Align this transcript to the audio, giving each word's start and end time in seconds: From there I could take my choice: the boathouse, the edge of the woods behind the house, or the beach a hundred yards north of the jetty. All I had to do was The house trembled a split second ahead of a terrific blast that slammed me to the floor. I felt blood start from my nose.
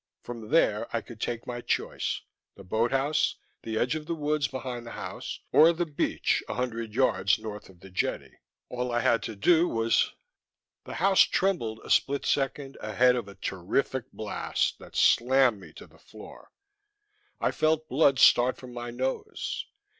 From 0.23 0.49
there 0.49 0.87
I 0.95 1.01
could 1.01 1.21
take 1.21 1.45
my 1.45 1.61
choice: 1.61 2.21
the 2.55 2.63
boathouse, 2.63 3.35
the 3.61 3.77
edge 3.77 3.93
of 3.93 4.07
the 4.07 4.15
woods 4.15 4.47
behind 4.47 4.83
the 4.87 4.93
house, 4.93 5.41
or 5.51 5.71
the 5.73 5.85
beach 5.85 6.43
a 6.49 6.55
hundred 6.55 6.95
yards 6.95 7.37
north 7.37 7.69
of 7.69 7.81
the 7.81 7.91
jetty. 7.91 8.39
All 8.67 8.91
I 8.91 9.01
had 9.01 9.21
to 9.21 9.35
do 9.35 9.67
was 9.69 10.13
The 10.85 10.95
house 10.95 11.21
trembled 11.21 11.81
a 11.83 11.91
split 11.91 12.25
second 12.25 12.79
ahead 12.81 13.15
of 13.15 13.27
a 13.27 13.35
terrific 13.35 14.11
blast 14.11 14.79
that 14.79 14.95
slammed 14.95 15.59
me 15.59 15.71
to 15.73 15.85
the 15.85 15.99
floor. 15.99 16.49
I 17.39 17.51
felt 17.51 17.87
blood 17.87 18.17
start 18.17 18.57
from 18.57 18.73
my 18.73 18.89
nose. 18.89 19.67